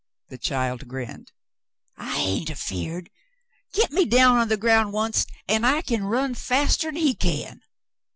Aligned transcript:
The 0.29 0.39
child 0.39 0.87
grinned. 0.87 1.31
"I 1.95 2.17
hain't 2.17 2.49
afeared. 2.49 3.11
Get 3.71 3.91
me 3.91 4.05
down 4.05 4.37
on 4.37 4.47
the 4.47 4.57
ground 4.57 4.95
oncet, 4.95 5.29
an' 5.47 5.63
I 5.63 5.83
c'n 5.83 6.05
run 6.05 6.33
faster'n 6.33 6.95
he 6.95 7.13
can." 7.13 7.61